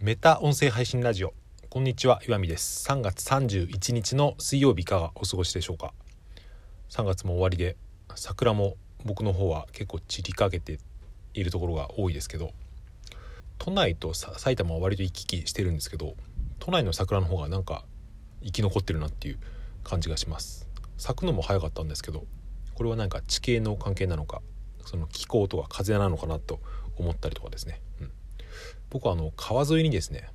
[0.00, 1.34] メタ音声配信ラジオ。
[1.68, 2.88] こんにちは岩見です。
[2.88, 5.92] 3月31日の水曜日いかがお過ごしでしょうか
[6.88, 7.76] ？3月も終わりで
[8.14, 10.78] 桜も僕の方は結構散りかけて
[11.34, 12.52] いるところが多いですけど
[13.58, 16.14] 都内と埼玉は割と行き来してるんですけど
[16.60, 17.84] 都内の桜の方がなんか
[18.44, 19.38] 生き残ってるなっていう
[19.82, 20.68] 感じがします。
[20.96, 22.24] 咲くのも早かったんですけど
[22.76, 24.42] これはなんか地形の関係なのか
[24.86, 26.60] その気候とか風なのかなと
[26.96, 28.12] 思ったりとかですね、うん、
[28.90, 30.28] 僕はあの川沿いにですね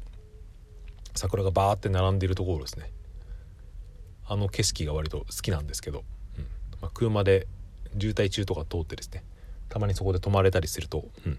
[1.15, 2.91] 桜がバーって並んでいるところですね。
[4.25, 6.03] あの景色が割と好きなんですけど、
[6.37, 6.47] うん。
[6.81, 7.47] まあ、車で
[7.99, 9.23] 渋滞中とか通ってですね
[9.69, 11.37] たまにそこで止まれたりすると、うん、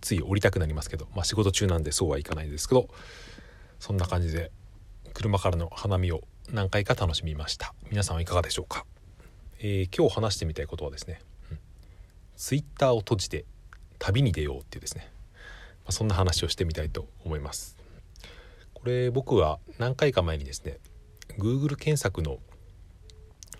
[0.00, 2.88] つい降りたくなりますけど、まあ、仕事中なんでそうはいかないですけど
[3.78, 4.50] そんな感じで
[5.14, 7.74] 車からの花見を何回か楽しみました。
[7.90, 8.84] 皆さんはいかがでしょうか、
[9.58, 11.20] えー、今日話してみたいことはですね、
[11.50, 11.58] うん、
[12.36, 13.44] Twitter を閉じて
[13.98, 15.10] 旅に出ようっていうですね、
[15.84, 17.76] まあ、そんな話をしてみたいと思います。
[18.74, 20.78] これ僕は何回か前にですね
[21.38, 22.38] Google 検索の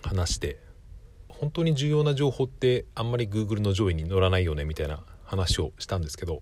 [0.01, 0.57] 話で
[1.27, 6.41] 本当に重要な情報ってあんまり Google の上位に載らないよねみたいな話をしたんですけど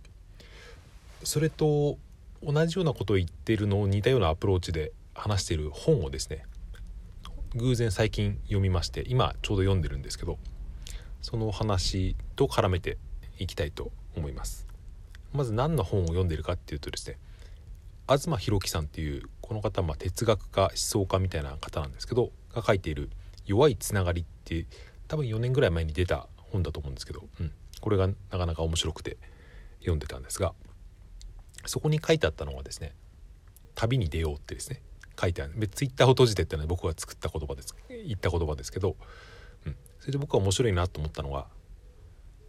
[1.23, 1.97] それと
[2.43, 6.45] 同じようなことを言ってるのを似たようなアプローチで話している本をですね
[7.55, 10.37] 偶然最近読みまして今ちょうど読んでるんですけど
[11.21, 12.97] その話と絡めて
[13.37, 14.67] いきたいと思います。
[15.33, 17.17] まず何の本を読んでるかっていうとですね
[18.07, 23.09] 東博樹さんっていうこの方は哲学家思想家みたいな方なんですけどが書いている
[23.45, 24.65] 「弱いつながり」って
[25.07, 29.17] 多分4年ぐらい前に出た本だと思うんですけど、うん、これがなかなか面白くて
[29.79, 30.53] 読んでたんですが
[31.65, 32.93] そこに書いてあったのはですね
[33.73, 34.81] 旅に出ようってですね
[35.19, 35.67] 書いてある。
[35.67, 38.95] ツイッターを閉じてってのは僕が作った言葉です言った言葉ですけど、
[39.65, 41.47] うん、それで僕は面白いなと思ったのが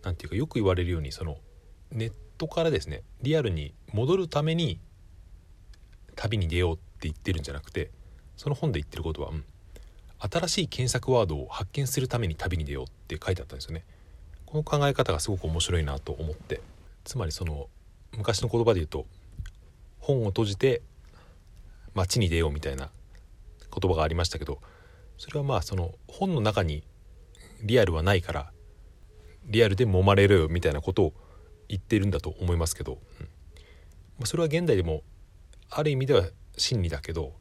[0.07, 1.39] 何て言うかよく言われるようにその
[1.91, 4.79] ネットからですねリアルに戻るために
[6.15, 7.91] 旅に出ようって言ってるんじゃなくて
[8.37, 9.45] その本で言ってることは、うん、
[10.19, 13.85] 新しい検索ワードを発見するために旅に出ようって書いてあったんですよね。
[14.47, 16.61] この考え方がすごく面白いなと思って
[17.05, 17.69] つまりその
[18.17, 19.07] 昔の言葉で言うと
[19.99, 20.83] 本を閉じて
[21.95, 22.91] 街に出ようみたいな
[23.77, 24.61] 言葉がありましたけど
[25.19, 26.85] それはまあその本の中に
[27.65, 28.53] リアルはないから
[29.47, 31.13] リアルで揉まれるよみたいなことを
[31.69, 33.27] 言ってるんだと思いますけど、うん。
[34.19, 35.03] まあ、それは現代でも
[35.71, 36.25] ある意味では
[36.57, 37.33] 真理だけど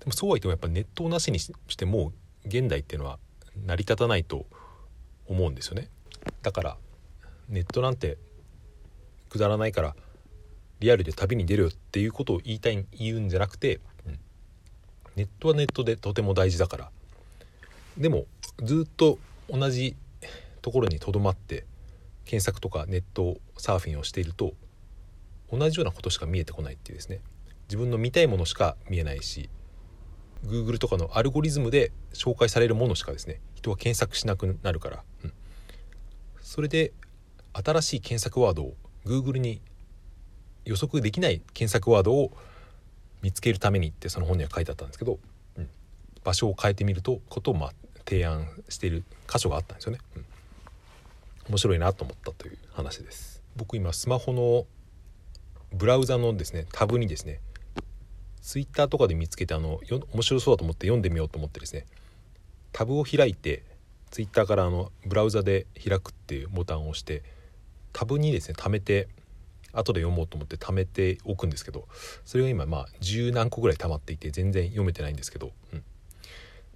[0.00, 2.12] でもそうは言ってもやっぱネットをなしにしても
[2.44, 3.18] 現代っていうのは
[3.66, 4.46] 成り立たないと
[5.26, 5.88] 思うんですよね。
[6.42, 6.76] だから
[7.48, 8.18] ネットなんて
[9.28, 9.96] くだらないから
[10.80, 14.18] リアルで旅に出るよっていうことを言いたい言うんじゃなくて、うん、
[15.16, 16.90] ネットはネットでとても大事だから。
[17.96, 18.26] でも
[18.62, 19.18] ずっと
[19.48, 19.96] 同じ
[20.66, 21.64] ところにとどまって
[22.24, 24.54] 検索とかネットサーフィンをしていると
[25.48, 27.20] 同じようなことしか見えてこないっていうですね。
[27.68, 29.48] 自分の見たいものしか見えないし
[30.44, 35.32] Google とかのアルゴリズムで紹介されるものしかですね人は検索しなくなるから、うん、
[36.42, 36.92] それで
[37.52, 39.60] 新しい検索ワードを Google に
[40.64, 42.32] 予測できない検索ワードを
[43.22, 45.20] 見つけるためにってその本には書いてあったんですけど、
[45.58, 45.68] うん、
[46.24, 47.72] 場所を変えてみるとことをまあ
[48.04, 50.24] 提案している箇所があったんですよね、うん、
[51.48, 53.42] 面白いなと思ったという話です。
[53.56, 54.66] 僕今スマホの
[55.72, 57.40] ブラウザのですねタブにですね
[58.42, 59.80] ツイッターとかで見つけてあの
[60.12, 61.86] 面白そうだと思って読んでみようと思ってですね
[62.72, 63.62] タブを開いて
[64.10, 67.22] ツイッターからあのブラウザで開くっていうボタンを押して
[67.92, 69.08] タブにですね貯めて
[69.72, 71.86] 後で読もうと思って貯めておくんですけど
[72.24, 75.82] それが今まあ十何個ぐらい溜まっていて全然読めてないんですけど、うん。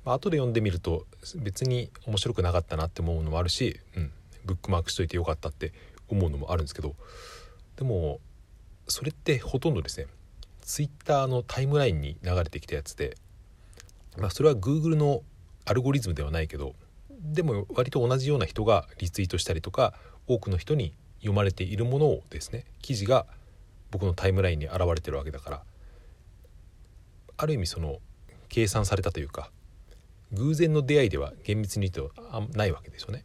[0.05, 1.07] まあ、後で読んでみると
[1.37, 4.13] 別に面白くなかったなって思うのもあるし、うん、
[4.45, 5.73] ブックマークしといてよかったって
[6.09, 6.95] 思うのもあるんですけど
[7.77, 8.21] でも
[8.89, 10.07] それってほとんどですね
[10.63, 13.17] ツイッターのタイムラインに流れてきたやつで、
[14.19, 15.23] まあ、それは Google の
[15.65, 16.75] アルゴリズムではないけど
[17.21, 19.95] でも割と同じような人がリツイートしたりとか
[20.27, 23.27] 多くの人に読まれているものをですね記事が
[23.91, 25.63] 僕のタイムラインに現れてるわけだから
[27.37, 27.99] ある意味その
[28.49, 29.51] 計算されたというか
[30.33, 33.25] 偶然の出会いでは厳密に言うとないわけですよね。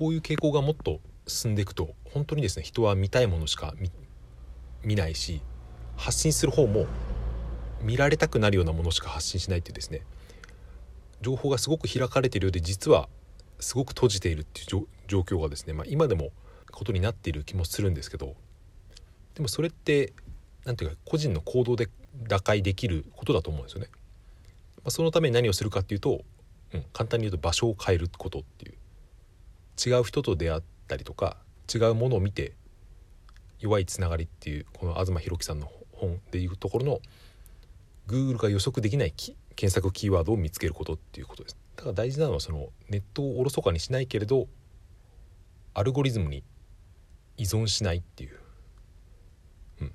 [0.00, 3.74] こういう傾向がもっと進んでいくと本当にですね人は見たいものしか
[4.82, 5.42] 見ないし
[5.94, 6.86] 発信する方も
[7.82, 10.00] 見られたくなるようなものしか発信しないっていうですね
[11.20, 13.10] 情報がすごく開かれているようで実は
[13.58, 16.30] すごく閉じているっていう状況がですね、まあ、今でも
[16.72, 18.36] ことになっている気もするんですけど
[19.34, 20.14] でもそれって
[20.64, 21.90] 何ていうか個人の行動で
[22.26, 23.88] 打開できることだと思うんですよね。
[24.76, 26.22] まあ、そのために何をするかっていうと、
[26.72, 28.79] うん、簡単に言うと場所を変えることっていう
[29.84, 31.36] 違う人と出会ったりとか
[31.72, 32.52] 違うものを見て
[33.60, 37.00] 弱いつながりっていうこの東博樹さんの本でいうところの
[38.08, 41.56] Google が予測できない検索キーワードを見つけることっていうことです。
[41.76, 44.48] だから大事なのはそのネットをおろそかにしないけれど
[45.74, 46.42] アルゴリズムに
[47.36, 48.38] 依存しないっていう、
[49.82, 49.92] うん。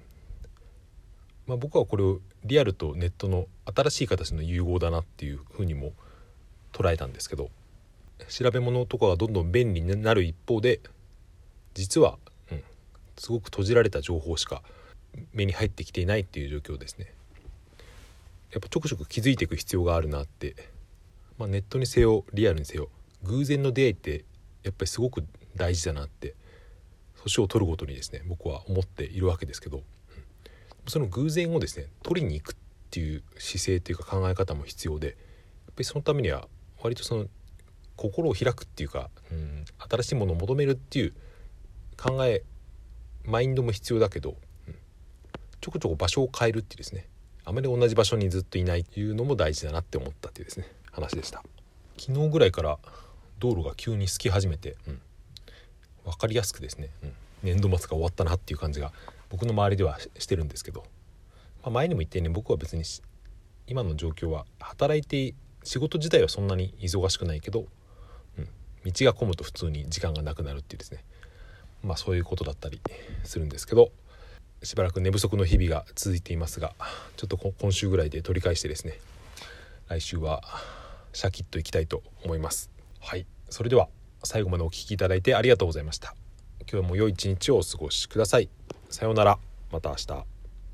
[1.48, 5.94] まあ、僕はこれをリアルとネットの新しい形の融合だなっていうふうにも
[6.72, 7.50] 捉えたんですけど
[8.30, 10.80] 調べ物とかがどんどん便利になる一方で
[11.74, 12.18] 実は、
[12.52, 12.64] うん、
[13.18, 14.62] すごく閉じられた情報しか
[15.34, 17.14] 目に入ってきていないっていう状況ですね。
[18.52, 20.56] やっぱちょくちょく気づいていく必要があるなって、
[21.38, 22.88] まあ、ネットにせよリアルにせよ
[23.24, 24.24] 偶然の出会いって
[24.64, 25.26] やっぱりすごく
[25.58, 26.36] 大事だなって
[27.22, 29.84] 年を取るごとにですね僕は思っているわけですけど、うん、
[30.88, 32.56] その偶然をですね取りに行くっ
[32.92, 36.48] ていう姿勢というか考え方も必要でやっぱりそのためには
[36.82, 37.26] 割とその
[37.96, 41.14] 心を開くっていうか、うん、新しいものを求めるっていう
[41.98, 42.44] 考え
[43.24, 44.36] マインドも必要だけど、
[44.68, 44.76] うん、
[45.62, 47.08] ちょこちょこ場所を変えるっていうですね。
[47.44, 51.44] あまり同じ場所にずっといないっていうのも大事だなって思ったっていうですね話でした。
[51.98, 52.80] 昨日ぐらいから
[53.40, 55.02] 道路が急に空き始めて、うん、
[56.04, 57.14] 分かりやすくですね、うん、
[57.44, 58.92] 年度末が終わったなっていう感じが
[59.30, 60.82] 僕の周りではしてるんですけど、
[61.64, 62.84] まあ、前にも言ったように僕は別に
[63.68, 67.66] 今の状況は働いて仕事自体はそんなに忙しくないけど、
[68.86, 71.04] 道が混むと普通に時間がなくなるっていうですね。
[71.84, 72.80] まあそういうことだったり
[73.24, 73.92] するんですけど
[74.64, 76.74] しばらく寝不足の日々が続いていますが
[77.16, 78.98] ちょっと今週ぐらいで取り返してですね
[79.88, 80.42] 来週は
[81.14, 82.72] シャキッといきたいと思います。
[83.00, 83.26] はい。
[83.50, 83.88] それでは
[84.24, 86.16] 最後までお聴きいただいてありがとうございました。
[86.72, 88.50] 今日も良い一日をお過ごしください。
[88.90, 89.38] さようなら。
[89.72, 90.35] また明日。